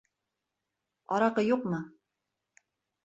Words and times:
Араҡы 1.17 1.45
юҡмы? 1.49 1.83